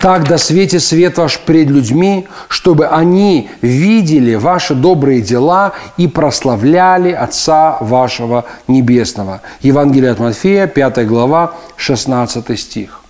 [0.00, 7.12] Так да свете свет ваш пред людьми, чтобы они видели ваши добрые дела и прославляли
[7.12, 9.42] Отца вашего Небесного.
[9.60, 13.02] Евангелие от Матфея, 5 глава, 16 стих.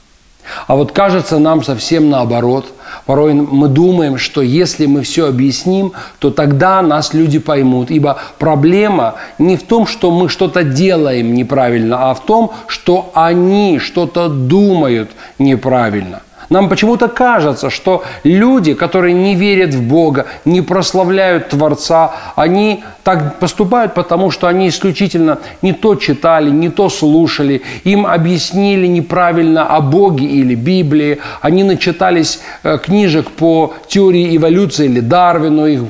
[0.67, 2.67] А вот кажется нам совсем наоборот.
[3.07, 7.93] Порой мы думаем, что если мы все объясним, то тогда нас люди поймут.
[7.93, 13.79] Ибо проблема не в том, что мы что-то делаем неправильно, а в том, что они
[13.79, 16.23] что-то думают неправильно.
[16.51, 23.39] Нам почему-то кажется, что люди, которые не верят в Бога, не прославляют Творца, они так
[23.41, 29.81] поступают, потому что они исключительно не то читали, не то слушали, им объяснили неправильно о
[29.81, 35.81] Боге или Библии, они начитались э, книжек по теории эволюции или Дарвину, их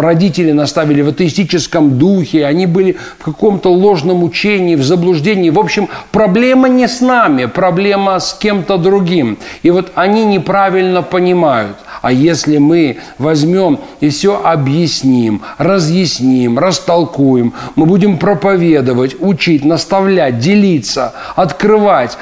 [0.00, 5.50] родители наставили в атеистическом духе, они были в каком-то ложном учении, в заблуждении.
[5.50, 9.36] В общем, проблема не с нами, проблема с кем-то другим.
[9.62, 11.76] И вот они неправильно понимают.
[12.04, 21.14] А если мы возьмем и все объясним, разъясним, растолкуем, мы будем проповедовать, учить, наставлять, делиться,
[21.34, 22.18] открывать,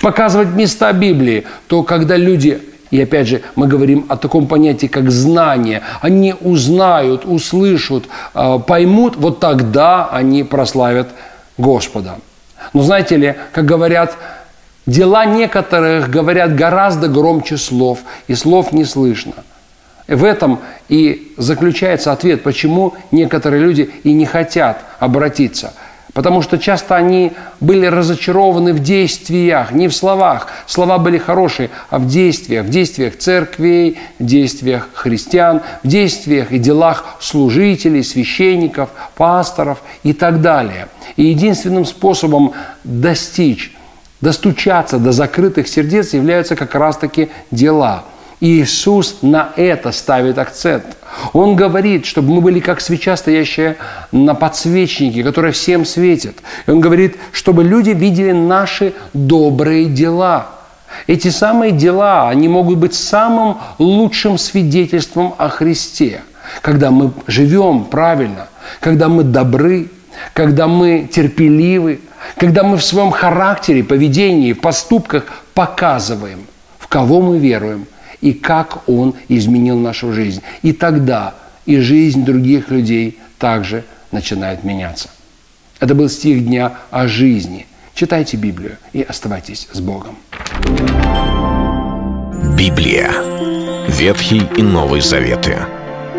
[0.00, 2.60] показывать места Библии, то когда люди
[2.92, 5.82] и опять же, мы говорим о таком понятии, как знание.
[6.00, 8.04] Они узнают, услышат,
[8.34, 11.08] а, поймут, вот тогда они прославят
[11.58, 12.18] Господа.
[12.72, 14.16] Но знаете ли, как говорят
[14.86, 19.32] Дела некоторых говорят гораздо громче слов, и слов не слышно.
[20.06, 20.60] В этом
[20.90, 25.72] и заключается ответ, почему некоторые люди и не хотят обратиться.
[26.12, 30.48] Потому что часто они были разочарованы в действиях, не в словах.
[30.66, 32.66] Слова были хорошие, а в действиях.
[32.66, 40.40] В действиях церквей, в действиях христиан, в действиях и делах служителей, священников, пасторов и так
[40.40, 40.86] далее.
[41.16, 42.52] И единственным способом
[42.84, 43.72] достичь
[44.24, 48.04] достучаться до закрытых сердец являются как раз-таки дела.
[48.40, 50.96] И Иисус на это ставит акцент.
[51.32, 53.76] Он говорит, чтобы мы были как свеча, стоящая
[54.10, 56.38] на подсвечнике, которая всем светит.
[56.66, 60.48] И Он говорит, чтобы люди видели наши добрые дела.
[61.06, 66.22] Эти самые дела, они могут быть самым лучшим свидетельством о Христе.
[66.62, 68.48] Когда мы живем правильно,
[68.80, 69.88] когда мы добры,
[70.32, 72.00] когда мы терпеливы,
[72.36, 76.46] когда мы в своем характере, поведении, в поступках показываем,
[76.78, 77.86] в кого мы веруем
[78.20, 80.42] и как Он изменил нашу жизнь.
[80.62, 81.34] И тогда
[81.66, 85.08] и жизнь других людей также начинает меняться.
[85.80, 87.66] Это был стих дня о жизни.
[87.94, 90.16] Читайте Библию и оставайтесь с Богом.
[92.56, 93.10] Библия.
[93.88, 95.58] Ветхий и Новый Заветы.